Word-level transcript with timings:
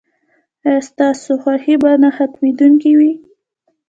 ایا 0.65 0.81
ستاسو 0.89 1.31
خوښي 1.41 1.75
به 1.81 1.91
نه 2.03 2.09
ختمیدونکې 2.17 2.91
وي؟ 2.97 3.11